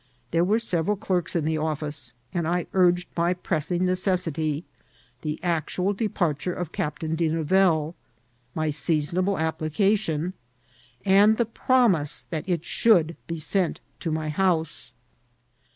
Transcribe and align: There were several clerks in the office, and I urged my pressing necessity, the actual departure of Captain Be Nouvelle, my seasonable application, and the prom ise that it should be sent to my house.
There 0.31 0.43
were 0.43 0.57
several 0.57 0.97
clerks 0.97 1.35
in 1.35 1.45
the 1.45 1.59
office, 1.59 2.15
and 2.33 2.47
I 2.47 2.65
urged 2.73 3.07
my 3.15 3.35
pressing 3.35 3.85
necessity, 3.85 4.65
the 5.21 5.39
actual 5.43 5.93
departure 5.93 6.55
of 6.55 6.71
Captain 6.71 7.13
Be 7.13 7.29
Nouvelle, 7.29 7.93
my 8.55 8.71
seasonable 8.71 9.37
application, 9.37 10.33
and 11.05 11.37
the 11.37 11.45
prom 11.45 11.93
ise 11.97 12.23
that 12.31 12.49
it 12.49 12.65
should 12.65 13.15
be 13.27 13.37
sent 13.37 13.79
to 13.99 14.09
my 14.09 14.29
house. 14.29 14.95